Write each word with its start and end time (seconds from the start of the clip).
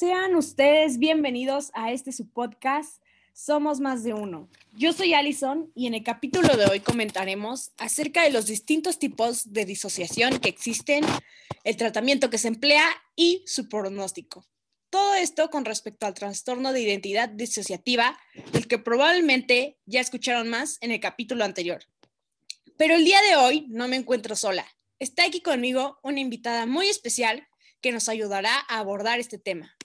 Sean 0.00 0.34
ustedes 0.34 0.98
bienvenidos 0.98 1.70
a 1.74 1.92
este 1.92 2.10
su 2.10 2.26
podcast 2.26 3.02
Somos 3.34 3.80
más 3.80 4.02
de 4.02 4.14
uno. 4.14 4.48
Yo 4.72 4.94
soy 4.94 5.12
Alison 5.12 5.70
y 5.74 5.86
en 5.88 5.92
el 5.92 6.02
capítulo 6.02 6.56
de 6.56 6.64
hoy 6.64 6.80
comentaremos 6.80 7.72
acerca 7.76 8.22
de 8.22 8.30
los 8.30 8.46
distintos 8.46 8.98
tipos 8.98 9.52
de 9.52 9.66
disociación 9.66 10.38
que 10.38 10.48
existen, 10.48 11.04
el 11.64 11.76
tratamiento 11.76 12.30
que 12.30 12.38
se 12.38 12.48
emplea 12.48 12.88
y 13.14 13.44
su 13.44 13.68
pronóstico. 13.68 14.46
Todo 14.88 15.16
esto 15.16 15.50
con 15.50 15.66
respecto 15.66 16.06
al 16.06 16.14
trastorno 16.14 16.72
de 16.72 16.80
identidad 16.80 17.28
disociativa, 17.28 18.18
del 18.54 18.68
que 18.68 18.78
probablemente 18.78 19.76
ya 19.84 20.00
escucharon 20.00 20.48
más 20.48 20.78
en 20.80 20.92
el 20.92 21.00
capítulo 21.00 21.44
anterior. 21.44 21.84
Pero 22.78 22.94
el 22.94 23.04
día 23.04 23.20
de 23.28 23.36
hoy 23.36 23.66
no 23.68 23.86
me 23.86 23.96
encuentro 23.96 24.34
sola. 24.34 24.66
Está 24.98 25.26
aquí 25.26 25.42
conmigo 25.42 25.98
una 26.02 26.20
invitada 26.20 26.64
muy 26.64 26.86
especial 26.86 27.46
que 27.82 27.92
nos 27.92 28.08
ayudará 28.08 28.64
a 28.66 28.78
abordar 28.78 29.20
este 29.20 29.36
tema. 29.36 29.76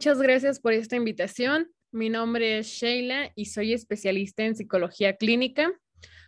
Muchas 0.00 0.22
gracias 0.22 0.60
por 0.60 0.72
esta 0.72 0.96
invitación. 0.96 1.70
Mi 1.92 2.08
nombre 2.08 2.56
es 2.56 2.68
Sheila 2.68 3.32
y 3.34 3.44
soy 3.44 3.74
especialista 3.74 4.44
en 4.44 4.56
psicología 4.56 5.18
clínica. 5.18 5.78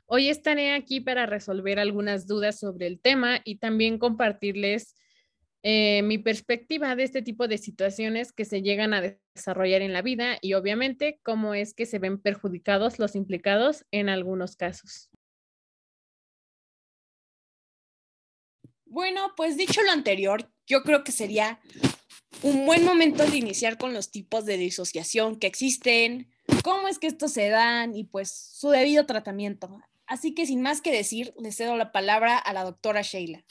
Hoy 0.04 0.28
estaré 0.28 0.74
aquí 0.74 1.00
para 1.00 1.24
resolver 1.24 1.78
algunas 1.78 2.26
dudas 2.26 2.58
sobre 2.58 2.86
el 2.86 3.00
tema 3.00 3.40
y 3.46 3.56
también 3.56 3.96
compartirles 3.96 4.94
eh, 5.62 6.02
mi 6.02 6.18
perspectiva 6.18 6.94
de 6.96 7.04
este 7.04 7.22
tipo 7.22 7.48
de 7.48 7.56
situaciones 7.56 8.34
que 8.34 8.44
se 8.44 8.60
llegan 8.60 8.92
a 8.92 9.16
desarrollar 9.34 9.80
en 9.80 9.94
la 9.94 10.02
vida 10.02 10.36
y 10.42 10.52
obviamente 10.52 11.18
cómo 11.22 11.54
es 11.54 11.72
que 11.72 11.86
se 11.86 11.98
ven 11.98 12.20
perjudicados 12.20 12.98
los 12.98 13.16
implicados 13.16 13.86
en 13.90 14.10
algunos 14.10 14.54
casos. 14.54 15.08
Bueno, 18.84 19.32
pues 19.34 19.56
dicho 19.56 19.80
lo 19.82 19.92
anterior, 19.92 20.52
yo 20.66 20.82
creo 20.82 21.04
que 21.04 21.12
sería 21.12 21.58
un 22.42 22.66
buen 22.66 22.84
momento 22.84 23.24
de 23.24 23.36
iniciar 23.36 23.78
con 23.78 23.94
los 23.94 24.10
tipos 24.10 24.44
de 24.44 24.56
disociación 24.56 25.36
que 25.36 25.46
existen, 25.46 26.30
cómo 26.64 26.88
es 26.88 26.98
que 26.98 27.06
estos 27.06 27.32
se 27.32 27.48
dan 27.48 27.96
y 27.96 28.04
pues 28.04 28.32
su 28.32 28.70
debido 28.70 29.06
tratamiento. 29.06 29.80
Así 30.06 30.34
que 30.34 30.46
sin 30.46 30.60
más 30.60 30.80
que 30.80 30.92
decir, 30.92 31.32
le 31.40 31.52
cedo 31.52 31.76
la 31.76 31.92
palabra 31.92 32.38
a 32.38 32.52
la 32.52 32.64
doctora 32.64 33.02
Sheila. 33.02 33.44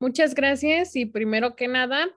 Muchas 0.00 0.34
gracias 0.34 0.96
y 0.96 1.06
primero 1.06 1.54
que 1.54 1.68
nada, 1.68 2.08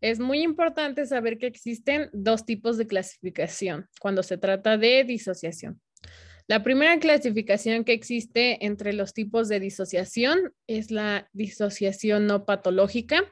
es 0.00 0.18
muy 0.18 0.42
importante 0.42 1.06
saber 1.06 1.38
que 1.38 1.46
existen 1.46 2.08
dos 2.12 2.46
tipos 2.46 2.78
de 2.78 2.86
clasificación 2.86 3.88
cuando 4.00 4.22
se 4.22 4.38
trata 4.38 4.78
de 4.78 5.04
disociación. 5.04 5.80
La 6.46 6.62
primera 6.62 6.98
clasificación 6.98 7.84
que 7.84 7.92
existe 7.92 8.64
entre 8.64 8.92
los 8.92 9.12
tipos 9.12 9.48
de 9.48 9.60
disociación 9.60 10.52
es 10.66 10.90
la 10.90 11.28
disociación 11.32 12.26
no 12.26 12.44
patológica. 12.44 13.22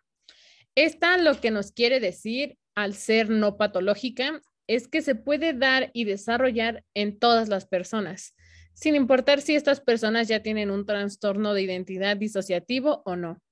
Esta 0.80 1.16
lo 1.16 1.40
que 1.40 1.50
nos 1.50 1.72
quiere 1.72 1.98
decir 1.98 2.56
al 2.76 2.94
ser 2.94 3.30
no 3.30 3.56
patológica 3.56 4.40
es 4.68 4.86
que 4.86 5.02
se 5.02 5.16
puede 5.16 5.52
dar 5.52 5.90
y 5.92 6.04
desarrollar 6.04 6.84
en 6.94 7.18
todas 7.18 7.48
las 7.48 7.66
personas, 7.66 8.36
sin 8.74 8.94
importar 8.94 9.40
si 9.40 9.56
estas 9.56 9.80
personas 9.80 10.28
ya 10.28 10.40
tienen 10.40 10.70
un 10.70 10.86
trastorno 10.86 11.52
de 11.52 11.62
identidad 11.62 12.16
disociativo 12.16 13.02
o 13.06 13.16
no. 13.16 13.42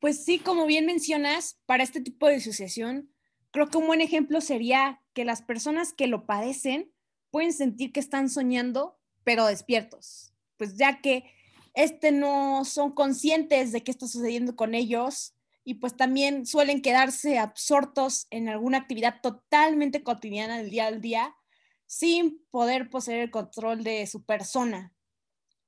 Pues 0.00 0.26
sí, 0.26 0.38
como 0.38 0.66
bien 0.66 0.84
mencionas, 0.84 1.58
para 1.64 1.82
este 1.82 2.02
tipo 2.02 2.26
de 2.26 2.34
disociación, 2.34 3.10
creo 3.52 3.68
que 3.68 3.78
un 3.78 3.86
buen 3.86 4.02
ejemplo 4.02 4.42
sería 4.42 5.00
que 5.14 5.24
las 5.24 5.40
personas 5.40 5.94
que 5.94 6.08
lo 6.08 6.26
padecen 6.26 6.92
pueden 7.30 7.54
sentir 7.54 7.90
que 7.90 8.00
están 8.00 8.28
soñando, 8.28 8.98
pero 9.24 9.46
despiertos, 9.46 10.34
pues 10.58 10.76
ya 10.76 11.00
que 11.00 11.24
este 11.78 12.10
no 12.10 12.64
son 12.64 12.90
conscientes 12.90 13.70
de 13.70 13.84
qué 13.84 13.92
está 13.92 14.08
sucediendo 14.08 14.56
con 14.56 14.74
ellos 14.74 15.36
y 15.62 15.74
pues 15.74 15.96
también 15.96 16.44
suelen 16.44 16.82
quedarse 16.82 17.38
absortos 17.38 18.26
en 18.30 18.48
alguna 18.48 18.78
actividad 18.78 19.20
totalmente 19.22 20.02
cotidiana 20.02 20.58
del 20.58 20.70
día 20.70 20.88
al 20.88 21.00
día 21.00 21.36
sin 21.86 22.44
poder 22.50 22.90
poseer 22.90 23.20
el 23.20 23.30
control 23.30 23.84
de 23.84 24.04
su 24.08 24.24
persona. 24.24 24.92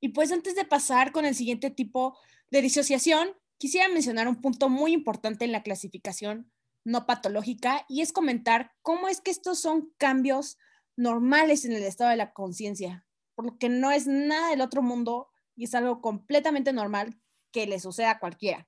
Y 0.01 0.09
pues 0.09 0.33
antes 0.33 0.57
de 0.57 0.65
pasar 0.65 1.13
con 1.13 1.27
el 1.27 1.37
siguiente 1.37 1.71
tipo 1.71 2.19
de 2.51 2.61
disociación, 2.61 3.29
quisiera 3.59 3.87
mencionar 3.89 4.27
un 4.27 4.41
punto 4.41 4.69
muy 4.69 4.93
importante 4.93 5.45
en 5.45 5.53
la 5.53 5.63
clasificación 5.63 6.51
no 6.83 7.07
patológica 7.07 7.85
y 7.89 8.01
es 8.01 8.13
comentar 8.13 8.73
cómo 8.83 9.07
es 9.07 9.21
que 9.21 9.31
estos 9.31 9.61
son 9.61 9.93
cambios 9.97 10.59
normales 10.97 11.65
en 11.65 11.73
el 11.73 11.85
estado 11.85 12.11
de 12.11 12.17
la 12.17 12.33
conciencia, 12.33 13.07
por 13.37 13.45
lo 13.45 13.59
que 13.59 13.69
no 13.69 13.93
es 13.93 14.09
nada 14.09 14.51
del 14.51 14.61
otro 14.61 14.83
mundo 14.83 15.30
y 15.61 15.65
es 15.65 15.75
algo 15.75 16.01
completamente 16.01 16.73
normal 16.73 17.21
que 17.53 17.67
le 17.67 17.79
suceda 17.79 18.13
a 18.13 18.19
cualquiera. 18.19 18.67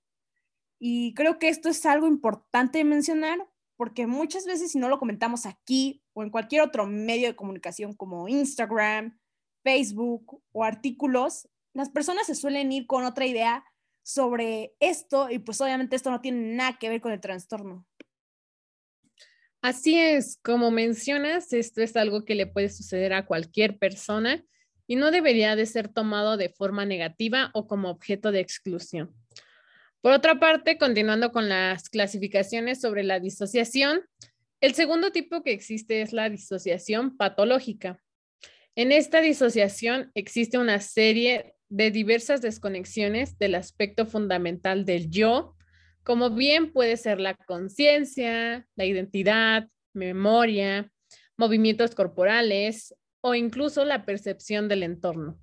Y 0.79 1.15
creo 1.15 1.39
que 1.39 1.49
esto 1.49 1.71
es 1.71 1.87
algo 1.87 2.07
importante 2.07 2.85
mencionar 2.85 3.39
porque 3.79 4.07
muchas 4.07 4.45
veces 4.45 4.73
si 4.73 4.79
no 4.79 4.91
lo 4.91 4.99
comentamos 4.99 5.47
aquí 5.47 6.03
o 6.13 6.23
en 6.23 6.29
cualquier 6.29 6.61
otro 6.61 6.87
medio 6.87 7.29
de 7.29 7.35
comunicación 7.35 7.95
como 7.95 8.29
Instagram, 8.29 9.19
Facebook 9.65 10.43
o 10.53 10.65
artículos, 10.65 11.49
las 11.73 11.89
personas 11.89 12.27
se 12.27 12.35
suelen 12.35 12.71
ir 12.73 12.87
con 12.87 13.05
otra 13.07 13.25
idea 13.25 13.65
sobre 14.03 14.75
esto 14.79 15.31
y 15.31 15.39
pues 15.39 15.63
obviamente 15.63 15.97
esto 15.97 16.11
no 16.11 16.21
tiene 16.21 16.57
nada 16.57 16.79
que 16.79 16.91
ver 16.91 17.01
con 17.01 17.13
el 17.13 17.21
trastorno. 17.23 17.87
Así 19.63 19.99
es, 19.99 20.39
como 20.43 20.71
mencionas, 20.71 21.55
esto 21.55 21.81
es 21.81 21.97
algo 21.97 22.27
que 22.27 22.35
le 22.35 22.47
puede 22.47 22.69
suceder 22.69 23.15
a 23.15 23.25
cualquier 23.25 23.79
persona 23.79 24.45
y 24.93 24.97
no 24.97 25.11
debería 25.11 25.57
de 25.57 25.65
ser 25.65 25.89
tomado 25.89 26.37
de 26.37 26.51
forma 26.51 26.85
negativa 26.85 27.51
o 27.55 27.67
como 27.67 27.89
objeto 27.89 28.31
de 28.31 28.41
exclusión. 28.41 29.11
Por 30.03 30.13
otra 30.13 30.39
parte, 30.39 30.77
continuando 30.77 31.33
con 31.33 31.49
las 31.49 31.89
clasificaciones 31.89 32.83
sobre 32.83 33.03
la 33.03 33.19
disociación, 33.19 34.03
el 34.61 34.75
segundo 34.75 35.11
tipo 35.11 35.43
que 35.43 35.53
existe 35.53 36.03
es 36.03 36.13
la 36.13 36.29
disociación 36.29 37.17
patológica. 37.17 38.03
En 38.77 38.93
esta 38.93 39.23
disociación 39.23 40.11
existe 40.13 40.59
una 40.59 40.79
serie 40.79 41.55
de 41.71 41.91
diversas 41.91 42.43
desconexiones 42.43 43.39
del 43.39 43.55
aspecto 43.55 44.05
fundamental 44.05 44.85
del 44.85 45.09
yo, 45.09 45.57
como 46.03 46.29
bien 46.29 46.71
puede 46.71 46.99
ser 46.99 47.19
la 47.19 47.33
conciencia, 47.33 48.67
la 48.77 48.85
identidad, 48.85 49.69
memoria, 49.95 50.93
movimientos 51.39 51.95
corporales 51.95 52.95
o 53.23 53.35
incluso 53.35 53.87
la 53.87 54.05
percepción 54.05 54.69
del 54.69 54.83
entorno. 54.83 55.39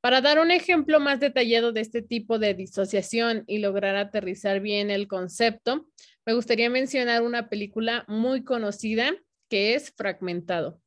Para 0.00 0.20
dar 0.20 0.38
un 0.38 0.50
ejemplo 0.50 1.00
más 1.00 1.18
detallado 1.18 1.72
de 1.72 1.80
este 1.80 2.02
tipo 2.02 2.38
de 2.38 2.54
disociación 2.54 3.44
y 3.46 3.58
lograr 3.58 3.96
aterrizar 3.96 4.60
bien 4.60 4.90
el 4.90 5.08
concepto, 5.08 5.88
me 6.24 6.34
gustaría 6.34 6.70
mencionar 6.70 7.22
una 7.22 7.48
película 7.48 8.04
muy 8.06 8.44
conocida 8.44 9.16
que 9.48 9.74
es 9.74 9.92
Fragmentado. 9.96 10.80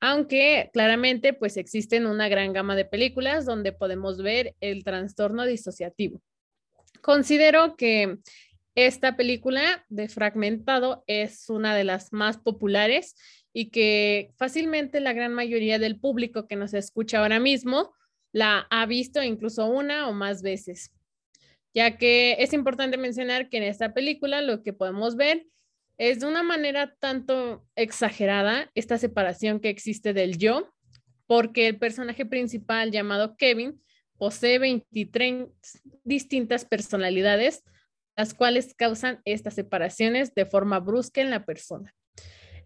Aunque 0.00 0.70
claramente 0.72 1.32
pues 1.32 1.56
existen 1.56 2.06
una 2.06 2.28
gran 2.28 2.52
gama 2.52 2.76
de 2.76 2.84
películas 2.84 3.46
donde 3.46 3.72
podemos 3.72 4.22
ver 4.22 4.54
el 4.60 4.84
trastorno 4.84 5.44
disociativo. 5.44 6.20
Considero 7.00 7.76
que 7.76 8.18
esta 8.74 9.16
película 9.16 9.84
de 9.88 10.08
Fragmentado 10.08 11.02
es 11.06 11.48
una 11.48 11.74
de 11.74 11.84
las 11.84 12.12
más 12.12 12.36
populares 12.38 13.16
y 13.52 13.70
que 13.70 14.32
fácilmente 14.36 15.00
la 15.00 15.12
gran 15.12 15.32
mayoría 15.32 15.78
del 15.78 15.98
público 15.98 16.46
que 16.46 16.56
nos 16.56 16.74
escucha 16.74 17.18
ahora 17.18 17.40
mismo 17.40 17.92
la 18.32 18.66
ha 18.70 18.86
visto 18.86 19.22
incluso 19.22 19.66
una 19.66 20.08
o 20.08 20.12
más 20.12 20.42
veces, 20.42 20.92
ya 21.74 21.96
que 21.96 22.36
es 22.38 22.52
importante 22.52 22.96
mencionar 22.96 23.48
que 23.48 23.58
en 23.58 23.62
esta 23.64 23.94
película 23.94 24.42
lo 24.42 24.62
que 24.62 24.72
podemos 24.72 25.16
ver 25.16 25.46
es 25.96 26.20
de 26.20 26.26
una 26.26 26.42
manera 26.42 26.94
tanto 27.00 27.66
exagerada 27.74 28.70
esta 28.74 28.98
separación 28.98 29.60
que 29.60 29.68
existe 29.68 30.12
del 30.12 30.38
yo, 30.38 30.72
porque 31.26 31.66
el 31.66 31.78
personaje 31.78 32.24
principal 32.24 32.90
llamado 32.92 33.36
Kevin 33.36 33.82
posee 34.16 34.58
23 34.58 35.48
distintas 36.04 36.64
personalidades, 36.64 37.64
las 38.16 38.34
cuales 38.34 38.74
causan 38.74 39.20
estas 39.24 39.54
separaciones 39.54 40.34
de 40.34 40.46
forma 40.46 40.80
brusca 40.80 41.20
en 41.20 41.30
la 41.30 41.44
persona. 41.44 41.94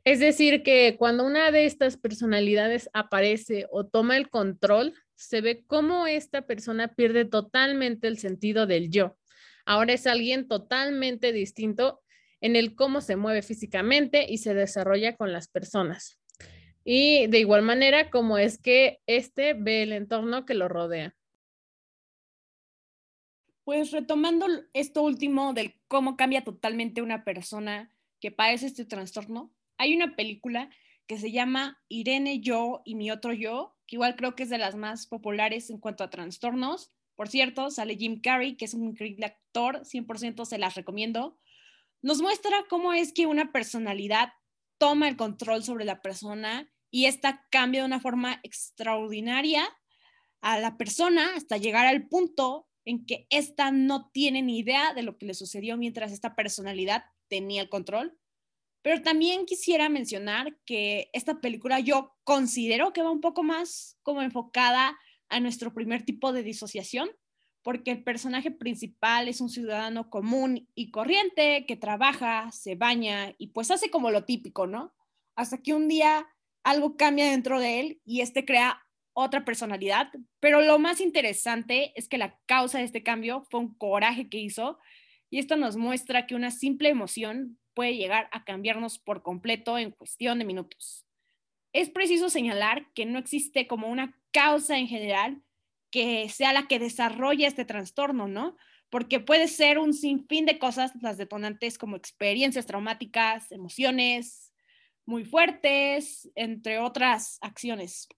Es 0.04 0.19
decir, 0.19 0.64
que 0.64 0.96
cuando 0.99 1.25
una 1.25 1.52
de 1.52 1.64
estas 1.64 1.96
personalidades 1.96 2.90
aparece 2.93 3.66
o 3.70 3.87
toma 3.87 4.16
el 4.16 4.31
control, 4.31 4.94
se 5.14 5.40
ve 5.40 5.64
cómo 5.66 6.08
esta 6.08 6.43
persona 6.43 6.88
pierde 6.94 7.25
totalmente 7.25 8.08
el 8.08 8.19
sentido 8.19 8.66
del 8.66 8.90
yo. 8.90 9.16
Ahora 9.64 9.93
es 9.93 10.08
alguien 10.08 10.49
totalmente 10.49 11.32
distinto 11.32 12.02
en 12.40 12.56
el 12.56 12.75
cómo 12.75 13.00
se 13.00 13.14
mueve 13.14 13.43
físicamente 13.43 14.26
y 14.28 14.38
se 14.38 14.54
desarrolla 14.54 15.16
con 15.16 15.32
las 15.32 15.46
personas. 15.46 16.19
Y 16.84 17.28
de 17.28 17.38
igual 17.38 17.62
manera, 17.62 18.10
como 18.10 18.38
es 18.38 18.58
que 18.58 19.00
éste 19.06 19.54
ve 19.54 19.84
el 19.84 19.93
entorno 19.93 20.44
que 20.44 20.54
lo 20.54 20.69
rodea. 20.69 21.14
Pues 23.62 23.93
retomando 23.93 24.46
esto 24.72 25.02
último 25.02 25.52
del 25.52 25.81
cómo 25.87 26.16
cambia 26.16 26.43
totalmente 26.43 27.00
una 27.00 27.22
persona 27.22 27.94
que 28.19 28.32
padece 28.32 28.66
este 28.66 28.84
trastorno, 28.84 29.52
hay 29.79 29.95
una 29.95 30.17
película 30.17 30.71
que 31.07 31.19
se 31.19 31.33
llama 31.33 31.81
Irene, 31.89 32.41
yo 32.41 32.83
y 32.85 32.95
mi 32.95 33.11
otro 33.11 33.33
yo, 33.33 33.77
que 33.87 33.97
igual 33.97 34.17
creo 34.17 34.35
que 34.35 34.45
es 34.45 34.51
de 34.51 34.59
las 34.59 34.75
más 34.75 35.07
populares 35.07 35.71
en 35.71 35.79
cuanto 35.79 36.05
a 36.05 36.11
trastornos, 36.11 36.93
por 37.15 37.29
cierto, 37.29 37.71
sale 37.71 37.97
Jim 37.97 38.21
Carrey, 38.21 38.57
que 38.57 38.65
es 38.65 38.75
un 38.75 38.85
increíble 38.85 39.27
actor, 39.27 39.83
100% 39.85 40.45
se 40.45 40.59
las 40.59 40.75
recomiendo, 40.75 41.39
nos 42.01 42.21
muestra 42.21 42.65
cómo 42.69 42.93
es 42.93 43.13
que 43.13 43.27
una 43.27 43.53
personalidad 43.53 44.33
toma 44.79 45.09
el 45.09 45.17
control 45.17 45.63
sobre 45.63 45.85
la 45.85 46.03
persona 46.03 46.69
y 46.91 47.07
esta 47.07 47.47
cambia 47.51 47.83
de 47.83 47.87
una 47.87 48.01
forma 48.01 48.41
extraordinaria 48.43 49.65
a 50.41 50.59
la 50.59 50.77
persona 50.77 51.37
hasta 51.37 51.59
llegar 51.59 51.87
al 51.87 52.09
punto 52.09 52.67
en 52.85 53.07
que 53.07 53.27
ésta 53.31 53.71
no 53.71 54.11
tiene 54.13 54.43
ni 54.43 54.59
idea 54.59 54.93
de 54.95 55.05
lo 55.05 55.17
que 55.17 55.27
le 55.27 55.35
sucedió 55.35 55.77
mientras 55.77 56.11
esta 56.11 56.35
personalidad 56.35 57.05
tenía 57.29 57.63
el 57.63 57.69
control. 57.69 58.19
Pero 58.82 59.00
también 59.02 59.46
quisiera 59.46 59.88
mencionar 59.88 60.56
que 60.67 61.08
esta 61.12 61.40
película 61.40 61.81
yo 61.81 62.14
considero 62.25 62.93
que 62.93 63.02
va 63.02 63.11
un 63.11 63.20
poco 63.20 63.43
más 63.43 63.99
como 64.02 64.23
enfocada 64.23 64.99
a 65.29 65.40
nuestro 65.40 65.73
primer 65.73 66.05
tipo 66.05 66.32
de 66.32 66.43
disociación, 66.43 67.08
porque 67.62 67.93
el 67.93 68.02
personaje 68.02 68.50
principal 68.50 69.29
es 69.29 69.40
un 69.40 69.49
ciudadano 69.49 70.11
común 70.11 70.69
y 70.75 70.90
corriente 70.90 71.64
que 71.67 71.76
trabaja, 71.76 72.50
se 72.50 72.75
baña 72.75 73.34
y 73.38 73.49
pues 73.49 73.70
hace 73.70 73.88
como 73.88 74.11
lo 74.11 74.25
típico, 74.25 74.67
¿no? 74.67 74.93
Hasta 75.37 75.58
que 75.58 75.73
un 75.73 75.88
día 75.88 76.26
algo 76.64 76.96
cambia 76.96 77.31
dentro 77.31 77.61
de 77.61 77.81
él 77.81 78.00
y 78.05 78.20
este 78.20 78.44
crea 78.44 78.85
otra 79.14 79.44
personalidad, 79.44 80.11
pero 80.40 80.61
lo 80.62 80.78
más 80.78 81.00
interesante 81.00 81.93
es 81.96 82.08
que 82.08 82.19
la 82.19 82.38
causa 82.46 82.78
de 82.78 82.85
este 82.85 83.02
cambio 83.02 83.46
fue 83.50 83.61
un 83.61 83.75
coraje 83.75 84.28
que 84.28 84.38
hizo 84.38 84.78
y 85.31 85.38
esto 85.38 85.56
nos 85.56 85.76
muestra 85.76 86.26
que 86.26 86.35
una 86.35 86.50
simple 86.50 86.88
emoción 86.88 87.58
puede 87.75 87.97
llegar 87.97 88.29
a 88.33 88.45
cambiarnos 88.45 88.99
por 88.99 89.23
completo 89.23 89.79
en 89.79 89.91
cuestión 89.91 90.39
de 90.39 90.45
minutos. 90.45 91.07
Es 91.73 91.91
preciso 91.91 92.31
señalar 92.31 92.93
que 92.95 93.07
no 93.07 93.19
existe 93.19 93.67
como 93.67 93.89
una 93.89 94.19
causa 94.31 94.79
en 94.79 94.89
general 94.89 95.43
que 95.91 96.29
sea 96.29 96.53
la 96.53 96.67
que 96.69 96.79
desarrolla 96.79 97.47
este 97.47 97.65
trastorno, 97.65 98.27
¿no? 98.27 98.57
Porque 98.91 99.21
puede 99.21 99.47
ser 99.49 99.79
un 99.79 99.95
sinfín 99.95 100.47
de 100.47 100.59
cosas, 100.59 100.93
las 101.01 101.19
detonantes 101.19 101.79
como 101.79 101.97
experiencias 101.97 102.67
traumáticas, 102.67 103.53
emociones 103.53 104.53
muy 105.05 105.25
fuertes, 105.25 106.31
entre 106.35 106.79
otras 106.79 107.39
acciones. 107.41 108.09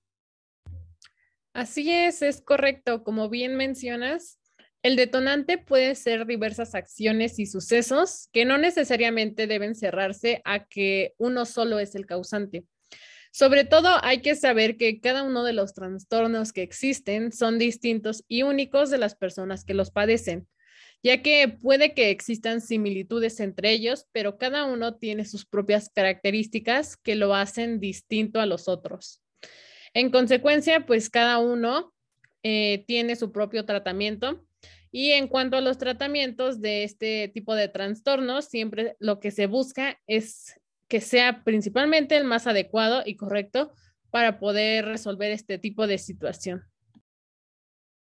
Así 1.52 1.90
es, 1.90 2.22
es 2.22 2.40
correcto. 2.42 3.04
Como 3.04 3.28
bien 3.28 3.56
mencionas, 3.56 4.38
el 4.84 4.96
detonante 4.96 5.56
puede 5.56 5.94
ser 5.94 6.26
diversas 6.26 6.74
acciones 6.74 7.38
y 7.38 7.46
sucesos 7.46 8.28
que 8.32 8.44
no 8.44 8.58
necesariamente 8.58 9.46
deben 9.46 9.74
cerrarse 9.74 10.42
a 10.44 10.66
que 10.66 11.14
uno 11.16 11.46
solo 11.46 11.78
es 11.78 11.94
el 11.94 12.04
causante. 12.04 12.64
Sobre 13.32 13.64
todo 13.64 13.88
hay 14.02 14.20
que 14.20 14.34
saber 14.34 14.76
que 14.76 15.00
cada 15.00 15.22
uno 15.22 15.42
de 15.42 15.54
los 15.54 15.72
trastornos 15.72 16.52
que 16.52 16.60
existen 16.60 17.32
son 17.32 17.58
distintos 17.58 18.24
y 18.28 18.42
únicos 18.42 18.90
de 18.90 18.98
las 18.98 19.14
personas 19.14 19.64
que 19.64 19.72
los 19.72 19.90
padecen, 19.90 20.46
ya 21.02 21.22
que 21.22 21.48
puede 21.48 21.94
que 21.94 22.10
existan 22.10 22.60
similitudes 22.60 23.40
entre 23.40 23.70
ellos, 23.70 24.06
pero 24.12 24.36
cada 24.36 24.66
uno 24.66 24.96
tiene 24.96 25.24
sus 25.24 25.46
propias 25.46 25.88
características 25.88 26.98
que 26.98 27.14
lo 27.14 27.34
hacen 27.34 27.80
distinto 27.80 28.38
a 28.38 28.44
los 28.44 28.68
otros. 28.68 29.22
En 29.94 30.10
consecuencia, 30.10 30.84
pues 30.84 31.08
cada 31.08 31.38
uno 31.38 31.94
eh, 32.42 32.84
tiene 32.86 33.16
su 33.16 33.32
propio 33.32 33.64
tratamiento. 33.64 34.44
Y 34.96 35.10
en 35.10 35.26
cuanto 35.26 35.56
a 35.56 35.60
los 35.60 35.76
tratamientos 35.76 36.60
de 36.60 36.84
este 36.84 37.26
tipo 37.26 37.56
de 37.56 37.66
trastornos, 37.66 38.44
siempre 38.44 38.94
lo 39.00 39.18
que 39.18 39.32
se 39.32 39.48
busca 39.48 40.00
es 40.06 40.60
que 40.86 41.00
sea 41.00 41.42
principalmente 41.42 42.16
el 42.16 42.22
más 42.22 42.46
adecuado 42.46 43.02
y 43.04 43.16
correcto 43.16 43.72
para 44.10 44.38
poder 44.38 44.84
resolver 44.84 45.32
este 45.32 45.58
tipo 45.58 45.88
de 45.88 45.98
situación. 45.98 46.62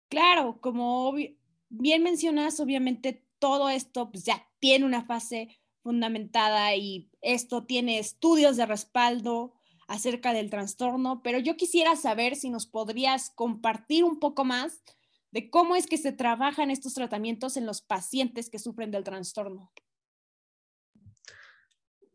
Claro, 0.07 0.61
como 0.61 1.13
bien 1.67 2.03
mencionas, 2.03 2.57
obviamente 2.61 3.21
todo 3.37 3.67
esto 3.67 4.09
pues, 4.09 4.23
ya 4.23 4.47
tiene 4.59 4.85
una 4.85 5.03
fase 5.03 5.49
fundamentada 5.83 6.73
y 6.77 7.09
esto 7.19 7.65
tiene 7.65 7.99
estudios 7.99 8.55
de 8.55 8.65
respaldo 8.65 9.55
acerca 9.89 10.31
del 10.31 10.49
trastorno, 10.49 11.21
pero 11.21 11.39
yo 11.39 11.57
quisiera 11.57 11.97
saber 11.97 12.37
si 12.37 12.49
nos 12.49 12.65
podrías 12.65 13.29
compartir 13.31 14.05
un 14.05 14.19
poco 14.19 14.45
más 14.45 14.81
de 15.31 15.49
cómo 15.49 15.75
es 15.75 15.87
que 15.87 15.97
se 15.97 16.11
trabajan 16.11 16.71
estos 16.71 16.93
tratamientos 16.93 17.57
en 17.57 17.65
los 17.65 17.81
pacientes 17.81 18.49
que 18.49 18.59
sufren 18.59 18.91
del 18.91 19.03
trastorno. 19.03 19.71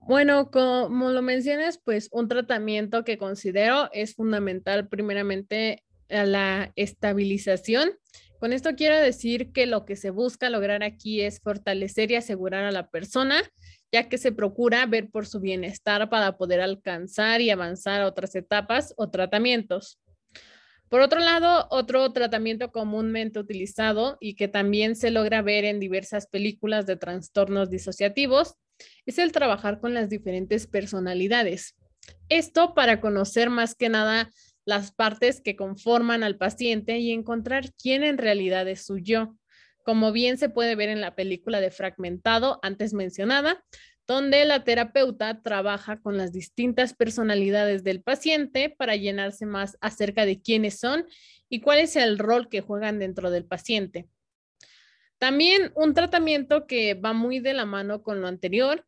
Bueno, 0.04 0.50
como 0.50 1.10
lo 1.10 1.22
mencionas, 1.22 1.78
pues 1.78 2.08
un 2.10 2.26
tratamiento 2.26 3.04
que 3.04 3.18
considero 3.18 3.88
es 3.92 4.14
fundamental 4.14 4.88
primeramente 4.88 5.84
a 6.10 6.24
la 6.24 6.72
estabilización. 6.74 7.92
Con 8.40 8.52
esto 8.52 8.70
quiero 8.74 8.98
decir 8.98 9.52
que 9.52 9.66
lo 9.66 9.84
que 9.84 9.94
se 9.94 10.10
busca 10.10 10.50
lograr 10.50 10.82
aquí 10.82 11.20
es 11.20 11.40
fortalecer 11.40 12.10
y 12.10 12.16
asegurar 12.16 12.64
a 12.64 12.72
la 12.72 12.90
persona, 12.90 13.40
ya 13.92 14.08
que 14.08 14.18
se 14.18 14.32
procura 14.32 14.84
ver 14.86 15.08
por 15.08 15.26
su 15.26 15.38
bienestar 15.38 16.10
para 16.10 16.36
poder 16.36 16.60
alcanzar 16.60 17.40
y 17.40 17.50
avanzar 17.50 18.00
a 18.00 18.08
otras 18.08 18.34
etapas 18.34 18.94
o 18.96 19.08
tratamientos. 19.08 20.00
Por 20.92 21.00
otro 21.00 21.20
lado, 21.20 21.68
otro 21.70 22.12
tratamiento 22.12 22.70
comúnmente 22.70 23.38
utilizado 23.38 24.18
y 24.20 24.34
que 24.34 24.46
también 24.46 24.94
se 24.94 25.10
logra 25.10 25.40
ver 25.40 25.64
en 25.64 25.80
diversas 25.80 26.26
películas 26.26 26.84
de 26.84 26.96
trastornos 26.96 27.70
disociativos 27.70 28.56
es 29.06 29.16
el 29.16 29.32
trabajar 29.32 29.80
con 29.80 29.94
las 29.94 30.10
diferentes 30.10 30.66
personalidades. 30.66 31.76
Esto 32.28 32.74
para 32.74 33.00
conocer 33.00 33.48
más 33.48 33.74
que 33.74 33.88
nada 33.88 34.28
las 34.66 34.92
partes 34.92 35.40
que 35.40 35.56
conforman 35.56 36.22
al 36.22 36.36
paciente 36.36 36.98
y 36.98 37.10
encontrar 37.10 37.72
quién 37.72 38.04
en 38.04 38.18
realidad 38.18 38.68
es 38.68 38.84
su 38.84 38.98
yo, 38.98 39.34
como 39.86 40.12
bien 40.12 40.36
se 40.36 40.50
puede 40.50 40.76
ver 40.76 40.90
en 40.90 41.00
la 41.00 41.14
película 41.14 41.62
de 41.62 41.70
Fragmentado 41.70 42.60
antes 42.62 42.92
mencionada, 42.92 43.64
donde 44.12 44.44
la 44.44 44.62
terapeuta 44.62 45.40
trabaja 45.42 45.98
con 46.00 46.18
las 46.18 46.32
distintas 46.32 46.92
personalidades 46.92 47.82
del 47.82 48.02
paciente 48.02 48.68
para 48.68 48.94
llenarse 48.94 49.46
más 49.46 49.78
acerca 49.80 50.26
de 50.26 50.42
quiénes 50.42 50.78
son 50.78 51.06
y 51.48 51.62
cuál 51.62 51.78
es 51.78 51.96
el 51.96 52.18
rol 52.18 52.50
que 52.50 52.60
juegan 52.60 52.98
dentro 52.98 53.30
del 53.30 53.46
paciente. 53.46 54.06
También 55.16 55.72
un 55.76 55.94
tratamiento 55.94 56.66
que 56.66 56.92
va 56.92 57.14
muy 57.14 57.40
de 57.40 57.54
la 57.54 57.64
mano 57.64 58.02
con 58.02 58.20
lo 58.20 58.26
anterior 58.26 58.86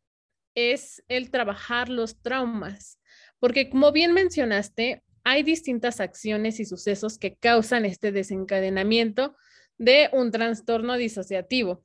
es 0.55 1.03
el 1.09 1.31
trabajar 1.31 1.89
los 1.89 2.21
traumas, 2.21 3.01
porque 3.39 3.71
como 3.71 3.93
bien 3.93 4.13
mencionaste, 4.13 5.03
hay 5.25 5.43
distintas 5.43 6.01
acciones 6.01 6.61
y 6.61 6.67
sucesos 6.67 7.19
que 7.19 7.37
causan 7.37 7.87
este 7.87 8.13
desencadenamiento 8.13 9.35
de 9.79 10.11
un 10.13 10.31
trastorno 10.31 10.99
disociativo. 10.99 11.83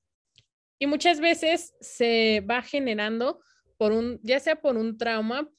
Y 0.79 0.87
muchas 0.87 1.19
veces 1.19 1.75
se 1.81 2.41
va 2.49 2.61
generando 2.61 3.41
por 3.77 3.91
un, 3.91 4.19
ya 4.23 4.39
sea 4.39 4.61
por 4.61 4.77
un 4.77 4.97
trauma, 4.97 5.49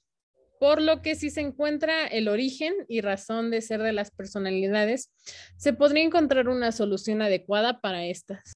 por 0.58 0.82
lo 0.82 1.00
que 1.00 1.14
si 1.14 1.30
se 1.30 1.40
encuentra 1.40 2.06
el 2.06 2.28
origen 2.28 2.74
y 2.88 3.00
razón 3.00 3.50
de 3.50 3.62
ser 3.62 3.82
de 3.82 3.92
las 3.92 4.10
personalidades, 4.10 5.10
se 5.56 5.72
podría 5.72 6.04
encontrar 6.04 6.48
una 6.48 6.72
solución 6.72 7.22
adecuada 7.22 7.80
para 7.80 8.04
estas. 8.04 8.52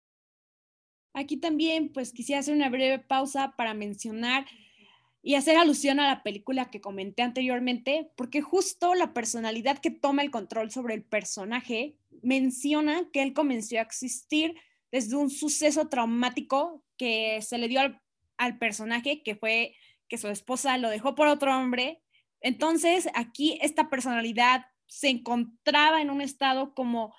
Aquí 1.15 1.37
también, 1.37 1.93
pues 1.93 2.13
quisiera 2.13 2.41
hacer 2.41 2.55
una 2.55 2.69
breve 2.69 2.99
pausa 2.99 3.55
para 3.57 3.73
mencionar 3.73 4.47
y 5.23 5.37
hacer 5.37 5.57
alusión 5.57 5.99
a 6.01 6.07
la 6.07 6.23
película 6.23 6.71
que 6.71 6.83
comenté 6.83 7.23
anteriormente, 7.23 8.11
porque 8.17 8.43
justo 8.43 8.95
la 8.95 9.15
personalidad 9.15 9.79
que 9.79 9.91
toma 9.91 10.23
el 10.23 10.31
control 10.31 10.71
sobre 10.71 10.95
el 10.95 11.05
personaje 11.05 11.97
menciona 12.23 13.09
que 13.13 13.23
él 13.23 13.33
comenzó 13.33 13.79
a 13.79 13.83
existir 13.83 14.55
desde 14.95 15.17
un 15.17 15.29
suceso 15.29 15.89
traumático 15.89 16.85
que 16.97 17.43
se 17.43 17.59
le 17.59 17.67
dio 17.67 17.81
al, 17.81 18.01
al 18.37 18.59
personaje, 18.59 19.25
que 19.25 19.35
fue 19.35 19.75
que 20.09 20.19
su 20.19 20.29
esposa 20.29 20.79
lo 20.79 20.89
dejó 20.89 21.17
por 21.17 21.27
otro 21.27 21.53
hombre. 21.53 22.01
Entonces, 22.41 23.09
aquí 23.15 23.59
esta 23.61 23.91
personalidad 23.91 24.67
se 24.87 25.09
encontraba 25.09 26.01
en 26.01 26.11
un 26.11 26.21
estado 26.21 26.75
como 26.75 27.13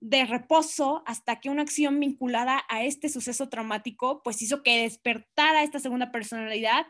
de 0.00 0.24
reposo 0.24 1.04
hasta 1.06 1.38
que 1.38 1.48
una 1.48 1.62
acción 1.62 2.00
vinculada 2.00 2.64
a 2.68 2.82
este 2.82 3.08
suceso 3.08 3.48
traumático 3.48 4.20
pues 4.24 4.42
hizo 4.42 4.64
que 4.64 4.82
despertara 4.82 5.62
esta 5.62 5.78
segunda 5.78 6.10
personalidad 6.10 6.88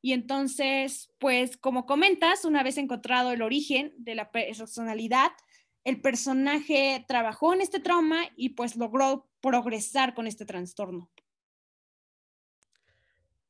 y 0.00 0.12
entonces 0.12 1.12
pues 1.20 1.56
como 1.56 1.86
comentas 1.86 2.44
una 2.44 2.64
vez 2.64 2.78
encontrado 2.78 3.30
el 3.30 3.42
origen 3.42 3.94
de 3.96 4.16
la 4.16 4.32
personalidad 4.32 5.30
el 5.84 6.00
personaje 6.00 7.04
trabajó 7.08 7.54
en 7.54 7.60
este 7.60 7.80
trauma 7.80 8.24
y 8.36 8.50
pues 8.50 8.76
logró 8.76 9.28
progresar 9.40 10.14
con 10.14 10.26
este 10.26 10.44
trastorno. 10.44 11.10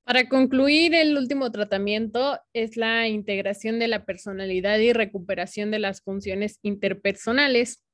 Para 0.04 0.28
concluir, 0.28 0.94
el 0.94 1.16
último 1.16 1.52
tratamiento 1.52 2.40
es 2.52 2.76
la 2.76 3.06
integración 3.06 3.78
de 3.78 3.86
la 3.86 4.04
personalidad 4.04 4.78
y 4.78 4.92
recuperación 4.92 5.70
de 5.70 5.78
las 5.78 6.02
funciones 6.02 6.58
interpersonales. 6.62 7.84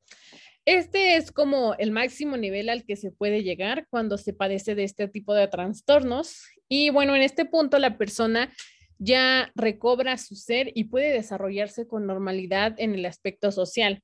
Este 0.64 1.16
es 1.16 1.32
como 1.32 1.74
el 1.74 1.90
máximo 1.90 2.36
nivel 2.36 2.70
al 2.70 2.84
que 2.84 2.96
se 2.96 3.10
puede 3.10 3.42
llegar 3.42 3.86
cuando 3.90 4.16
se 4.16 4.32
padece 4.32 4.74
de 4.74 4.84
este 4.84 5.08
tipo 5.08 5.34
de 5.34 5.48
trastornos. 5.48 6.44
Y 6.66 6.90
bueno, 6.90 7.14
en 7.14 7.22
este 7.22 7.44
punto 7.44 7.78
la 7.78 7.98
persona 7.98 8.50
ya 8.98 9.52
recobra 9.54 10.16
su 10.16 10.34
ser 10.34 10.72
y 10.74 10.84
puede 10.84 11.12
desarrollarse 11.12 11.86
con 11.86 12.06
normalidad 12.06 12.74
en 12.78 12.94
el 12.94 13.04
aspecto 13.04 13.52
social. 13.52 14.02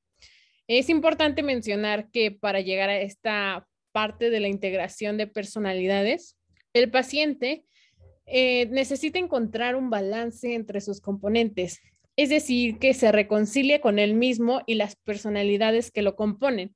Es 0.66 0.88
importante 0.88 1.42
mencionar 1.42 2.11
que 2.11 2.30
para 2.30 2.61
llegar 2.61 2.88
a 2.88 3.00
esta 3.00 3.66
parte 3.92 4.30
de 4.30 4.40
la 4.40 4.49
integración 4.49 5.18
de 5.18 5.26
personalidades, 5.26 6.37
el 6.73 6.90
paciente 6.90 7.64
eh, 8.26 8.66
necesita 8.66 9.18
encontrar 9.18 9.76
un 9.76 9.90
balance 9.90 10.54
entre 10.54 10.80
sus 10.80 11.00
componentes, 11.00 11.80
es 12.16 12.30
decir, 12.30 12.78
que 12.78 12.94
se 12.94 13.12
reconcilie 13.12 13.80
con 13.80 13.99
él 13.99 14.14
mismo 14.14 14.62
y 14.66 14.75
las 14.75 14.97
personalidades 14.97 15.90
que 15.90 16.02
lo 16.02 16.16
componen. 16.16 16.75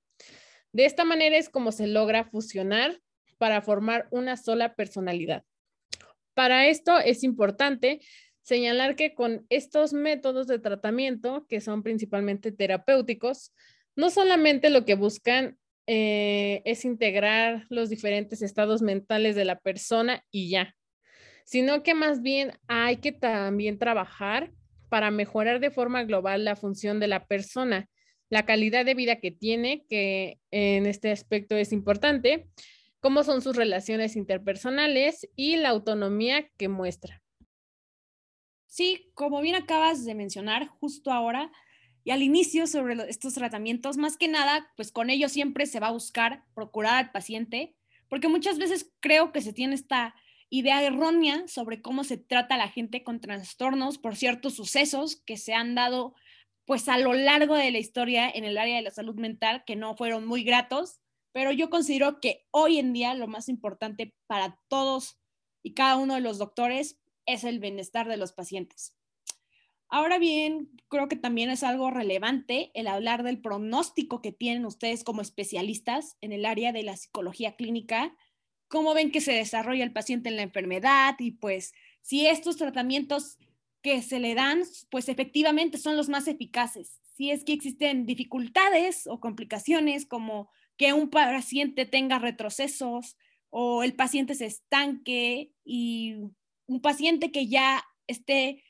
De 0.72 0.84
esta 0.84 1.04
manera 1.04 1.38
es 1.38 1.48
como 1.48 1.72
se 1.72 1.86
logra 1.86 2.24
fusionar 2.24 3.00
para 3.38 3.62
formar 3.62 4.08
una 4.10 4.36
sola 4.36 4.74
personalidad. 4.74 5.44
Para 6.34 6.66
esto 6.68 6.98
es 6.98 7.24
importante 7.24 8.00
señalar 8.42 8.96
que 8.96 9.14
con 9.14 9.46
estos 9.48 9.92
métodos 9.92 10.46
de 10.46 10.58
tratamiento, 10.58 11.46
que 11.48 11.60
son 11.60 11.82
principalmente 11.82 12.52
terapéuticos, 12.52 13.52
no 13.98 14.10
solamente 14.10 14.70
lo 14.70 14.84
que 14.84 14.94
buscan 14.94 15.58
eh, 15.88 16.62
es 16.64 16.84
integrar 16.84 17.66
los 17.68 17.90
diferentes 17.90 18.42
estados 18.42 18.80
mentales 18.80 19.34
de 19.34 19.44
la 19.44 19.58
persona 19.58 20.24
y 20.30 20.50
ya, 20.50 20.76
sino 21.44 21.82
que 21.82 21.94
más 21.94 22.22
bien 22.22 22.52
hay 22.68 22.98
que 22.98 23.10
también 23.10 23.76
trabajar 23.76 24.52
para 24.88 25.10
mejorar 25.10 25.58
de 25.58 25.72
forma 25.72 26.04
global 26.04 26.44
la 26.44 26.54
función 26.54 27.00
de 27.00 27.08
la 27.08 27.26
persona, 27.26 27.88
la 28.30 28.46
calidad 28.46 28.84
de 28.84 28.94
vida 28.94 29.16
que 29.16 29.32
tiene, 29.32 29.84
que 29.88 30.38
en 30.52 30.86
este 30.86 31.10
aspecto 31.10 31.56
es 31.56 31.72
importante, 31.72 32.46
cómo 33.00 33.24
son 33.24 33.42
sus 33.42 33.56
relaciones 33.56 34.14
interpersonales 34.14 35.28
y 35.34 35.56
la 35.56 35.70
autonomía 35.70 36.48
que 36.56 36.68
muestra. 36.68 37.20
Sí, 38.68 39.10
como 39.14 39.40
bien 39.40 39.56
acabas 39.56 40.04
de 40.04 40.14
mencionar 40.14 40.68
justo 40.68 41.10
ahora 41.10 41.50
y 42.08 42.10
al 42.10 42.22
inicio 42.22 42.66
sobre 42.66 42.94
estos 43.10 43.34
tratamientos, 43.34 43.98
más 43.98 44.16
que 44.16 44.28
nada, 44.28 44.72
pues 44.76 44.92
con 44.92 45.10
ellos 45.10 45.30
siempre 45.30 45.66
se 45.66 45.78
va 45.78 45.88
a 45.88 45.92
buscar 45.92 46.42
procurar 46.54 46.94
al 46.94 47.10
paciente, 47.10 47.76
porque 48.08 48.28
muchas 48.28 48.56
veces 48.56 48.90
creo 49.00 49.30
que 49.30 49.42
se 49.42 49.52
tiene 49.52 49.74
esta 49.74 50.14
idea 50.48 50.82
errónea 50.82 51.46
sobre 51.48 51.82
cómo 51.82 52.04
se 52.04 52.16
trata 52.16 52.54
a 52.54 52.58
la 52.58 52.70
gente 52.70 53.04
con 53.04 53.20
trastornos 53.20 53.98
por 53.98 54.16
ciertos 54.16 54.54
sucesos 54.54 55.16
que 55.16 55.36
se 55.36 55.52
han 55.52 55.74
dado 55.74 56.14
pues 56.64 56.88
a 56.88 56.96
lo 56.96 57.12
largo 57.12 57.56
de 57.56 57.70
la 57.70 57.78
historia 57.78 58.30
en 58.30 58.44
el 58.44 58.56
área 58.56 58.76
de 58.76 58.82
la 58.82 58.90
salud 58.90 59.16
mental 59.16 59.62
que 59.66 59.76
no 59.76 59.94
fueron 59.94 60.24
muy 60.24 60.44
gratos 60.44 61.00
pero 61.32 61.52
yo 61.52 61.68
considero 61.68 62.20
que 62.20 62.46
hoy 62.50 62.78
en 62.78 62.94
día 62.94 63.12
lo 63.12 63.26
más 63.26 63.50
importante 63.50 64.14
para 64.26 64.58
todos 64.68 65.18
y 65.62 65.74
cada 65.74 65.98
uno 65.98 66.14
de 66.14 66.22
los 66.22 66.38
doctores 66.38 66.98
es 67.26 67.44
el 67.44 67.58
bienestar 67.58 68.08
de 68.08 68.16
los 68.16 68.32
pacientes. 68.32 68.97
Ahora 69.90 70.18
bien, 70.18 70.70
creo 70.88 71.08
que 71.08 71.16
también 71.16 71.48
es 71.48 71.62
algo 71.62 71.90
relevante 71.90 72.70
el 72.74 72.88
hablar 72.88 73.22
del 73.22 73.40
pronóstico 73.40 74.20
que 74.20 74.32
tienen 74.32 74.66
ustedes 74.66 75.02
como 75.02 75.22
especialistas 75.22 76.16
en 76.20 76.32
el 76.32 76.44
área 76.44 76.72
de 76.72 76.82
la 76.82 76.96
psicología 76.96 77.56
clínica, 77.56 78.14
cómo 78.68 78.92
ven 78.92 79.10
que 79.10 79.22
se 79.22 79.32
desarrolla 79.32 79.84
el 79.84 79.92
paciente 79.92 80.28
en 80.28 80.36
la 80.36 80.42
enfermedad 80.42 81.14
y 81.18 81.32
pues 81.32 81.72
si 82.02 82.26
estos 82.26 82.56
tratamientos 82.56 83.38
que 83.80 84.02
se 84.02 84.20
le 84.20 84.34
dan, 84.34 84.62
pues 84.90 85.08
efectivamente 85.08 85.78
son 85.78 85.96
los 85.96 86.10
más 86.10 86.28
eficaces. 86.28 87.00
Si 87.16 87.30
es 87.30 87.44
que 87.44 87.54
existen 87.54 88.04
dificultades 88.04 89.06
o 89.06 89.20
complicaciones 89.20 90.04
como 90.04 90.50
que 90.76 90.92
un 90.92 91.08
paciente 91.08 91.86
tenga 91.86 92.18
retrocesos 92.18 93.16
o 93.48 93.82
el 93.82 93.94
paciente 93.94 94.34
se 94.34 94.46
estanque 94.46 95.52
y 95.64 96.14
un 96.66 96.80
paciente 96.82 97.32
que 97.32 97.48
ya 97.48 97.82
esté 98.06 98.62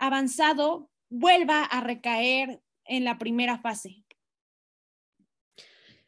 avanzado 0.00 0.90
vuelva 1.08 1.64
a 1.64 1.80
recaer 1.80 2.60
en 2.84 3.04
la 3.04 3.18
primera 3.18 3.58
fase. 3.58 4.04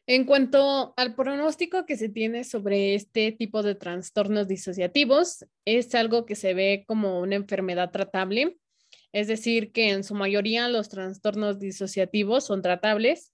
En 0.06 0.24
cuanto 0.24 0.94
al 0.96 1.14
pronóstico 1.14 1.86
que 1.86 1.96
se 1.96 2.08
tiene 2.08 2.42
sobre 2.42 2.96
este 2.96 3.30
tipo 3.30 3.62
de 3.62 3.76
trastornos 3.76 4.48
disociativos, 4.48 5.46
es 5.64 5.94
algo 5.94 6.26
que 6.26 6.34
se 6.34 6.54
ve 6.54 6.84
como 6.88 7.20
una 7.20 7.36
enfermedad 7.36 7.92
tratable, 7.92 8.58
es 9.12 9.28
decir, 9.28 9.70
que 9.70 9.90
en 9.90 10.02
su 10.02 10.14
mayoría 10.14 10.68
los 10.68 10.88
trastornos 10.88 11.60
disociativos 11.60 12.44
son 12.44 12.62
tratables 12.62 13.32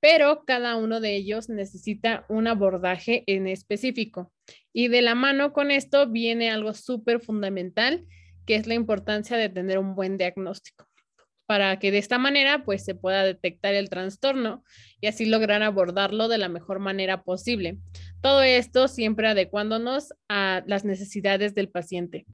pero 0.00 0.44
cada 0.46 0.76
uno 0.76 1.00
de 1.00 1.14
ellos 1.14 1.48
necesita 1.48 2.24
un 2.28 2.48
abordaje 2.48 3.22
en 3.26 3.46
específico. 3.46 4.32
Y 4.72 4.88
de 4.88 5.02
la 5.02 5.14
mano 5.14 5.52
con 5.52 5.70
esto 5.70 6.08
viene 6.08 6.50
algo 6.50 6.74
súper 6.74 7.20
fundamental, 7.20 8.06
que 8.50 8.56
es 8.56 8.66
la 8.66 8.74
importancia 8.74 9.36
de 9.36 9.48
tener 9.48 9.78
un 9.78 9.94
buen 9.94 10.18
diagnóstico, 10.18 10.88
para 11.46 11.78
que 11.78 11.92
de 11.92 11.98
esta 11.98 12.18
manera 12.18 12.64
pues 12.64 12.84
se 12.84 12.96
pueda 12.96 13.22
detectar 13.22 13.74
el 13.74 13.88
trastorno 13.88 14.64
y 15.00 15.06
así 15.06 15.24
lograr 15.24 15.62
abordarlo 15.62 16.26
de 16.26 16.38
la 16.38 16.48
mejor 16.48 16.80
manera 16.80 17.22
posible. 17.22 17.78
Todo 18.20 18.42
esto 18.42 18.88
siempre 18.88 19.28
adecuándonos 19.28 20.14
a 20.28 20.64
las 20.66 20.84
necesidades 20.84 21.54
del 21.54 21.68
paciente. 21.68 22.26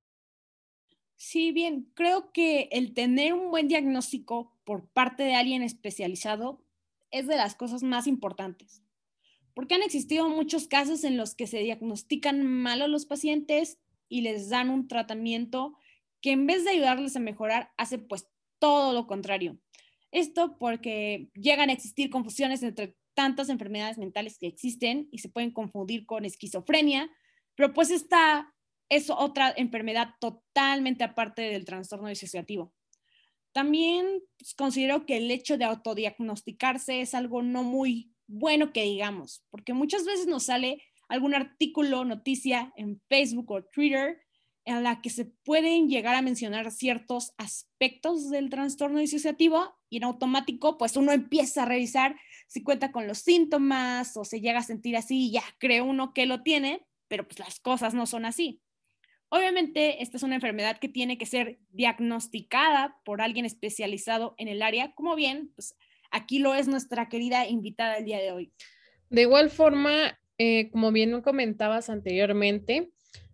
Sí, 1.17 1.53
bien, 1.53 1.93
creo 1.93 2.33
que 2.33 2.71
el 2.73 2.95
tener 2.95 3.35
un 3.35 3.51
buen 3.51 3.69
diagnóstico 3.69 4.57
por 4.65 4.89
parte 4.89 5.23
de 5.23 5.35
alguien 5.35 5.63
especializado 5.63 6.65
es 7.11 7.27
de 7.27 7.37
las 7.37 7.57
cosas 7.57 7.83
más 7.83 8.07
importantes, 8.07 8.83
porque 9.53 9.75
han 9.75 9.83
existido 9.83 10.31
muchos 10.31 10.67
casos 10.67 11.05
en 11.05 11.19
los 11.19 11.35
que 11.35 11.47
se 11.47 11.59
diagnostican 11.59 12.43
mal 12.43 12.81
a 12.81 12.89
los 12.89 13.05
pacientes 13.05 13.77
y 14.09 14.23
les 14.23 14.49
dan 14.49 14.71
un 14.71 14.89
tratamiento 14.89 15.77
que 16.27 16.33
en 16.33 16.45
vez 16.45 16.65
de 16.65 16.71
ayudarles 16.71 17.15
a 17.15 17.21
mejorar, 17.21 17.71
hace 17.77 18.01
pues 18.01 18.27
todo 18.59 18.93
lo 18.93 19.07
contrario. 19.07 19.61
Esto 20.11 20.59
porque 20.59 21.31
llegan 21.35 21.71
a 21.71 21.73
existir 21.73 22.11
confusiones 22.11 22.65
entre 22.65 22.97
tantas 23.15 23.49
enfermedades 23.49 23.97
mentales 23.97 24.37
que 24.37 24.49
existen 24.49 25.09
y 25.13 25.19
se 25.19 25.29
pueden 25.29 25.53
confundir 25.53 26.05
con 26.05 26.25
esquizofrenia, 26.25 27.09
pero 27.55 27.73
pues 27.73 27.93
esta 27.93 28.53
es 28.89 29.09
otra 29.09 29.55
enfermedad 29.57 30.15
totalmente 30.19 31.05
aparte 31.05 31.43
del 31.43 31.65
trastorno 31.65 32.09
disociativo. 32.09 32.75
También 33.53 34.21
pues, 34.37 34.53
considero 34.55 35.07
que 35.07 35.19
el 35.19 35.31
hecho 35.31 35.57
de 35.59 35.65
autodiagnosticarse 35.67 37.03
es 37.03 37.15
algo 37.15 37.45
no 37.45 37.63
muy 37.63 38.17
bueno 38.27 38.73
que 38.73 38.83
digamos, 38.83 39.45
porque 39.49 39.75
muchas 39.75 40.05
veces 40.05 40.27
nos 40.27 40.47
sale 40.47 40.83
algún 41.09 41.37
artículo, 41.37 42.05
noticia 42.05 42.73
en 42.77 43.01
Facebook 43.09 43.53
o 43.53 43.63
Twitter 43.63 44.26
en 44.67 44.83
la 44.83 45.01
que 45.01 45.11
se 45.11 45.25
pueden 45.25 45.89
llegar 45.89 46.17
a 46.17 46.23
mencionar 46.23 46.73
ciertos 46.73 47.33
aspectos 47.39 48.31
del 48.31 48.51
trastorno 48.51 48.99
disociativo 48.99 49.79
y 49.89 49.99
en 49.99 50.05
automático 50.05 50.77
pues 50.77 50.97
uno 50.97 51.13
empieza 51.13 51.63
a 51.63 51.67
revisar 51.67 52.17
si 52.49 52.65
cuenta 52.65 52.91
con 52.91 53.07
los 53.07 53.19
síntomas 53.19 54.17
o 54.17 54.25
se 54.25 54.41
llega 54.41 54.59
a 54.59 54.65
sentir 54.65 54.97
así 54.97 55.29
y 55.29 55.31
ya 55.33 55.45
cree 55.59 55.83
uno 55.83 56.13
que 56.13 56.27
lo 56.27 56.43
tiene, 56.43 56.85
pero 57.07 57.27
pues 57.27 57.39
las 57.39 57.61
cosas 57.61 57.95
no 57.95 58.07
son 58.07 58.25
así. 58.25 58.61
Obviamente, 59.29 60.03
esta 60.03 60.17
es 60.17 60.23
una 60.25 60.35
enfermedad 60.35 60.79
que 60.79 60.89
tiene 60.89 61.17
que 61.17 61.27
ser 61.27 61.59
diagnosticada 61.71 62.97
por 63.05 63.23
alguien 63.23 63.45
especializado 63.45 64.35
en 64.37 64.49
el 64.49 64.63
área, 64.63 64.93
como 64.95 65.15
bien, 65.15 65.53
pues 65.55 65.77
aquí 66.11 66.39
lo 66.41 66.55
es 66.55 66.69
nuestra 66.69 67.09
querida 67.09 67.47
invitada 67.47 67.99
el 67.99 68.05
día 68.05 68.19
de 68.19 68.33
hoy. 68.33 68.53
De 69.11 69.23
igual 69.23 69.51
forma, 69.51 70.19
eh, 70.39 70.71
como 70.71 70.91
bien 70.91 71.21
comentabas 71.23 71.89
anteriormente, 71.89 72.91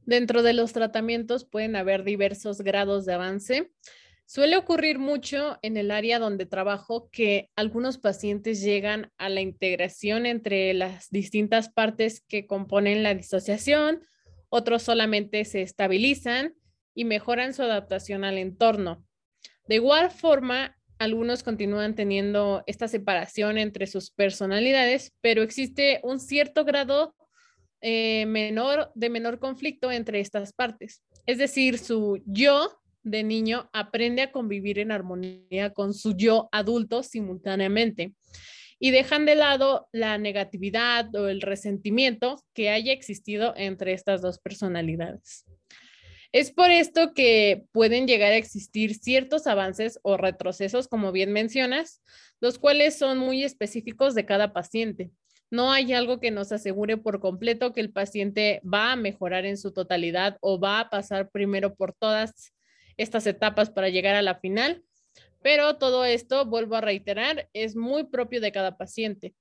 dentro 0.06 0.42
de 0.42 0.52
los 0.52 0.72
tratamientos 0.72 1.44
pueden 1.44 1.76
haber 1.76 2.04
diversos 2.04 2.60
grados 2.60 3.04
de 3.04 3.14
avance. 3.14 3.70
Suele 4.26 4.56
ocurrir 4.56 4.98
mucho 4.98 5.58
en 5.62 5.76
el 5.76 5.90
área 5.90 6.18
donde 6.18 6.46
trabajo 6.46 7.10
que 7.10 7.50
algunos 7.56 7.98
pacientes 7.98 8.62
llegan 8.62 9.12
a 9.18 9.28
la 9.28 9.40
integración 9.40 10.26
entre 10.26 10.72
las 10.74 11.10
distintas 11.10 11.68
partes 11.68 12.22
que 12.26 12.46
componen 12.46 13.02
la 13.02 13.14
disociación, 13.14 14.00
otros 14.48 14.82
solamente 14.82 15.44
se 15.44 15.62
estabilizan 15.62 16.54
y 16.94 17.04
mejoran 17.04 17.54
su 17.54 17.62
adaptación 17.62 18.24
al 18.24 18.38
entorno. 18.38 19.04
De 19.66 19.76
igual 19.76 20.10
forma, 20.10 20.78
algunos 20.98 21.42
continúan 21.42 21.94
teniendo 21.94 22.62
esta 22.66 22.86
separación 22.86 23.58
entre 23.58 23.86
sus 23.86 24.10
personalidades, 24.10 25.12
pero 25.20 25.42
existe 25.42 26.00
un 26.04 26.20
cierto 26.20 26.64
grado 26.64 27.14
eh, 27.82 28.26
menor, 28.26 28.92
de 28.94 29.10
menor 29.10 29.38
conflicto 29.38 29.90
entre 29.90 30.20
estas 30.20 30.52
partes. 30.52 31.02
Es 31.26 31.38
decir, 31.38 31.78
su 31.78 32.22
yo 32.26 32.70
de 33.02 33.24
niño 33.24 33.68
aprende 33.72 34.22
a 34.22 34.32
convivir 34.32 34.78
en 34.78 34.92
armonía 34.92 35.70
con 35.74 35.92
su 35.92 36.16
yo 36.16 36.48
adulto 36.52 37.02
simultáneamente 37.02 38.14
y 38.78 38.90
dejan 38.90 39.26
de 39.26 39.34
lado 39.34 39.88
la 39.92 40.18
negatividad 40.18 41.14
o 41.14 41.28
el 41.28 41.40
resentimiento 41.40 42.42
que 42.54 42.70
haya 42.70 42.92
existido 42.92 43.54
entre 43.56 43.92
estas 43.92 44.22
dos 44.22 44.38
personalidades. 44.38 45.44
Es 46.32 46.50
por 46.50 46.70
esto 46.70 47.12
que 47.14 47.64
pueden 47.72 48.06
llegar 48.06 48.32
a 48.32 48.36
existir 48.36 48.94
ciertos 48.94 49.46
avances 49.46 50.00
o 50.02 50.16
retrocesos, 50.16 50.88
como 50.88 51.12
bien 51.12 51.30
mencionas, 51.32 52.02
los 52.40 52.58
cuales 52.58 52.98
son 52.98 53.18
muy 53.18 53.44
específicos 53.44 54.14
de 54.14 54.24
cada 54.24 54.52
paciente. 54.52 55.10
No 55.52 55.70
hay 55.70 55.92
algo 55.92 56.18
que 56.18 56.30
nos 56.30 56.50
asegure 56.50 56.96
por 56.96 57.20
completo 57.20 57.74
que 57.74 57.82
el 57.82 57.92
paciente 57.92 58.62
va 58.64 58.92
a 58.92 58.96
mejorar 58.96 59.44
en 59.44 59.58
su 59.58 59.70
totalidad 59.70 60.38
o 60.40 60.58
va 60.58 60.80
a 60.80 60.88
pasar 60.88 61.28
primero 61.28 61.74
por 61.74 61.92
todas 61.92 62.54
estas 62.96 63.26
etapas 63.26 63.68
para 63.68 63.90
llegar 63.90 64.14
a 64.14 64.22
la 64.22 64.36
final, 64.36 64.82
Pero 65.42 65.76
todo 65.76 66.06
esto, 66.06 66.46
vuelvo 66.46 66.76
a 66.76 66.80
reiterar, 66.80 67.50
es 67.52 67.76
muy 67.76 68.04
propio 68.04 68.40
de 68.40 68.50
cada 68.50 68.78
paciente. 68.78 69.34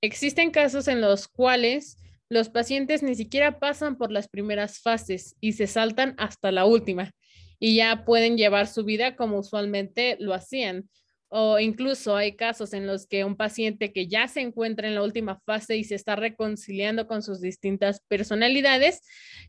Existen 0.00 0.52
casos 0.52 0.86
en 0.86 1.00
los 1.00 1.26
cuales 1.26 1.96
los 2.28 2.48
pacientes 2.48 3.02
ni 3.02 3.16
siquiera 3.16 3.58
pasan 3.58 3.96
por 3.98 4.12
las 4.12 4.28
primeras 4.28 4.78
fases 4.78 5.34
y 5.40 5.54
se 5.54 5.66
saltan 5.66 6.14
hasta 6.18 6.52
la 6.52 6.64
última 6.64 7.12
y 7.58 7.74
ya 7.74 8.04
pueden 8.04 8.36
llevar 8.36 8.68
su 8.68 8.84
vida 8.84 9.16
como 9.16 9.38
usualmente 9.38 10.16
lo 10.20 10.32
hacían. 10.32 10.88
O 11.28 11.58
incluso 11.58 12.14
hay 12.14 12.36
casos 12.36 12.72
en 12.72 12.86
los 12.86 13.06
que 13.06 13.24
un 13.24 13.36
paciente 13.36 13.92
que 13.92 14.06
ya 14.06 14.28
se 14.28 14.40
encuentra 14.40 14.86
en 14.86 14.94
la 14.94 15.02
última 15.02 15.40
fase 15.40 15.76
y 15.76 15.84
se 15.84 15.96
está 15.96 16.14
reconciliando 16.14 17.06
con 17.06 17.22
sus 17.22 17.40
distintas 17.40 18.00
personalidades, 18.08 19.00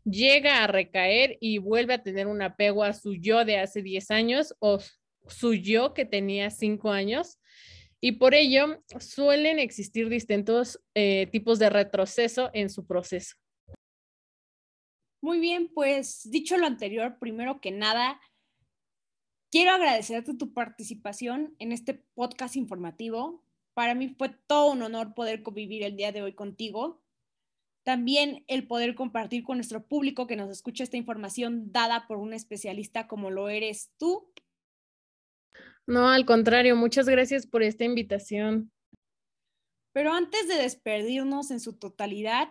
llega 0.04 0.64
a 0.64 0.66
recaer 0.66 1.38
y 1.40 1.58
vuelve 1.58 1.94
a 1.94 2.02
tener 2.02 2.26
un 2.26 2.42
apego 2.42 2.82
a 2.82 2.92
su 2.92 3.14
yo 3.14 3.44
de 3.44 3.58
hace 3.58 3.82
10 3.82 4.10
años 4.10 4.54
o 4.58 4.80
su 5.28 5.54
yo 5.54 5.94
que 5.94 6.04
tenía 6.04 6.50
5 6.50 6.90
años. 6.90 7.38
Y 8.00 8.12
por 8.12 8.34
ello 8.34 8.82
suelen 9.00 9.58
existir 9.58 10.08
distintos 10.08 10.80
eh, 10.94 11.28
tipos 11.32 11.58
de 11.58 11.70
retroceso 11.70 12.50
en 12.52 12.70
su 12.70 12.86
proceso. 12.86 13.36
Muy 15.20 15.40
bien, 15.40 15.68
pues 15.74 16.30
dicho 16.30 16.56
lo 16.56 16.66
anterior, 16.66 17.18
primero 17.18 17.60
que 17.60 17.72
nada, 17.72 18.20
quiero 19.50 19.72
agradecerte 19.72 20.34
tu 20.34 20.52
participación 20.52 21.54
en 21.58 21.72
este 21.72 21.94
podcast 22.14 22.56
informativo. 22.56 23.44
Para 23.74 23.94
mí 23.94 24.14
fue 24.18 24.30
todo 24.46 24.72
un 24.72 24.82
honor 24.82 25.14
poder 25.14 25.42
convivir 25.42 25.82
el 25.82 25.96
día 25.96 26.12
de 26.12 26.22
hoy 26.22 26.34
contigo. 26.34 27.00
También 27.84 28.44
el 28.48 28.66
poder 28.66 28.94
compartir 28.94 29.44
con 29.44 29.58
nuestro 29.58 29.86
público 29.86 30.26
que 30.26 30.36
nos 30.36 30.50
escucha 30.50 30.84
esta 30.84 30.96
información 30.96 31.72
dada 31.72 32.06
por 32.06 32.18
un 32.18 32.34
especialista 32.34 33.08
como 33.08 33.30
lo 33.30 33.48
eres 33.48 33.90
tú. 33.98 34.30
No, 35.86 36.10
al 36.10 36.26
contrario, 36.26 36.76
muchas 36.76 37.08
gracias 37.08 37.46
por 37.46 37.62
esta 37.62 37.84
invitación. 37.84 38.70
Pero 39.92 40.12
antes 40.12 40.46
de 40.48 40.56
despedirnos 40.56 41.50
en 41.50 41.60
su 41.60 41.78
totalidad, 41.78 42.48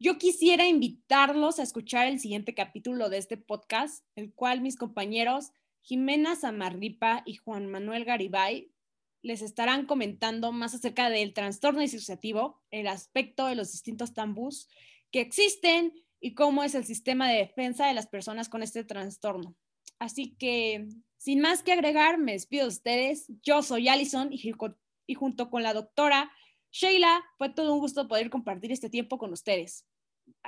yo 0.00 0.16
quisiera 0.16 0.66
invitarlos 0.66 1.58
a 1.58 1.62
escuchar 1.62 2.06
el 2.06 2.18
siguiente 2.18 2.54
capítulo 2.54 3.10
de 3.10 3.18
este 3.18 3.36
podcast, 3.36 4.04
el 4.16 4.32
cual 4.32 4.62
mis 4.62 4.76
compañeros 4.76 5.52
Jimena 5.82 6.36
Samarripa 6.36 7.22
y 7.26 7.36
Juan 7.36 7.66
Manuel 7.66 8.04
Garibay 8.04 8.72
les 9.22 9.42
estarán 9.42 9.86
comentando 9.86 10.52
más 10.52 10.74
acerca 10.74 11.10
del 11.10 11.32
trastorno 11.32 11.80
disociativo, 11.80 12.60
el 12.70 12.88
aspecto 12.88 13.46
de 13.46 13.54
los 13.54 13.70
distintos 13.72 14.14
tambús 14.14 14.68
que 15.10 15.20
existen 15.20 15.92
y 16.20 16.34
cómo 16.34 16.64
es 16.64 16.74
el 16.74 16.84
sistema 16.84 17.30
de 17.30 17.38
defensa 17.38 17.86
de 17.86 17.94
las 17.94 18.06
personas 18.06 18.48
con 18.48 18.62
este 18.62 18.84
trastorno. 18.84 19.54
Así 19.98 20.34
que, 20.36 20.88
sin 21.16 21.40
más 21.40 21.62
que 21.62 21.72
agregar, 21.72 22.18
me 22.18 22.32
despido 22.32 22.64
de 22.64 22.70
ustedes. 22.70 23.26
Yo 23.42 23.62
soy 23.62 23.88
Alison 23.88 24.32
y, 24.32 24.52
y 25.06 25.14
junto 25.14 25.50
con 25.50 25.62
la 25.62 25.74
doctora 25.74 26.32
Sheila, 26.72 27.22
fue 27.36 27.50
todo 27.50 27.74
un 27.74 27.80
gusto 27.80 28.08
poder 28.08 28.30
compartir 28.30 28.72
este 28.72 28.88
tiempo 28.88 29.18
con 29.18 29.32
ustedes. 29.32 29.86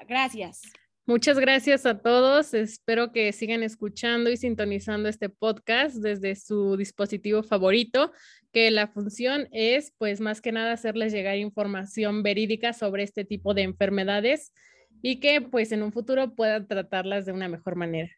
Gracias. 0.08 0.62
Muchas 1.06 1.38
gracias 1.38 1.84
a 1.84 1.98
todos. 1.98 2.54
Espero 2.54 3.12
que 3.12 3.30
sigan 3.32 3.62
escuchando 3.62 4.30
y 4.30 4.38
sintonizando 4.38 5.10
este 5.10 5.28
podcast 5.28 5.96
desde 5.96 6.34
su 6.34 6.78
dispositivo 6.78 7.42
favorito, 7.42 8.10
que 8.52 8.70
la 8.70 8.88
función 8.88 9.46
es, 9.52 9.92
pues, 9.98 10.22
más 10.22 10.40
que 10.40 10.50
nada 10.50 10.72
hacerles 10.72 11.12
llegar 11.12 11.36
información 11.36 12.22
verídica 12.22 12.72
sobre 12.72 13.02
este 13.02 13.26
tipo 13.26 13.52
de 13.52 13.64
enfermedades 13.64 14.54
y 15.02 15.20
que, 15.20 15.42
pues, 15.42 15.72
en 15.72 15.82
un 15.82 15.92
futuro 15.92 16.34
puedan 16.34 16.66
tratarlas 16.66 17.26
de 17.26 17.32
una 17.32 17.48
mejor 17.48 17.76
manera. 17.76 18.10